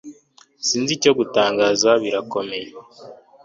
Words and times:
Sinzi 0.67 0.91
icyo 0.97 1.11
gutangaza 1.19 1.89
birakomeye 2.03 2.67